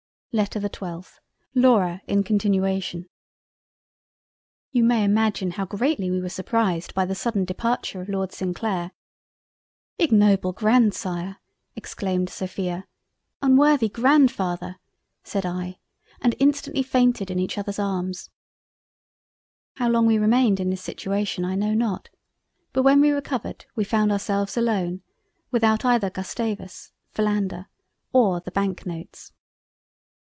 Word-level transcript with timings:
LETTER 0.33 0.61
the 0.61 0.69
12th 0.69 1.19
LAURA 1.55 1.99
in 2.07 2.23
continuation 2.23 3.09
You 4.71 4.85
may 4.85 5.03
imagine 5.03 5.51
how 5.51 5.65
greatly 5.65 6.09
we 6.09 6.21
were 6.21 6.29
surprised 6.29 6.93
by 6.95 7.03
the 7.03 7.13
sudden 7.13 7.43
departure 7.43 7.99
of 7.99 8.07
Lord 8.07 8.31
St 8.31 8.55
Clair. 8.55 8.91
"Ignoble 9.99 10.53
Grand 10.53 10.93
sire!" 10.93 11.41
exclaimed 11.75 12.29
Sophia. 12.29 12.87
"Unworthy 13.41 13.89
Grandfather!" 13.89 14.77
said 15.21 15.45
I, 15.45 15.79
and 16.21 16.33
instantly 16.39 16.81
fainted 16.81 17.29
in 17.29 17.37
each 17.37 17.57
other's 17.57 17.77
arms. 17.77 18.29
How 19.75 19.89
long 19.89 20.05
we 20.05 20.17
remained 20.17 20.61
in 20.61 20.69
this 20.69 20.81
situation 20.81 21.43
I 21.43 21.55
know 21.55 21.73
not; 21.73 22.07
but 22.71 22.83
when 22.83 23.01
we 23.01 23.09
recovered 23.11 23.65
we 23.75 23.83
found 23.83 24.13
ourselves 24.13 24.55
alone, 24.55 25.01
without 25.51 25.83
either 25.83 26.09
Gustavus, 26.09 26.93
Philander, 27.11 27.67
or 28.13 28.39
the 28.39 28.51
Banknotes. 28.51 29.33